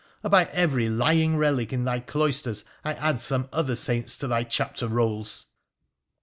or 0.23 0.31
by 0.31 0.45
every 0.45 0.89
lying 0.89 1.37
relic 1.37 1.71
in 1.71 1.83
thy 1.83 1.99
cloisters 1.99 2.65
I 2.83 2.93
add 2.95 3.21
some 3.21 3.47
other 3.53 3.75
saints 3.75 4.17
to 4.17 4.27
thy 4.27 4.43
chapter 4.43 4.87
rolls 4.87 5.45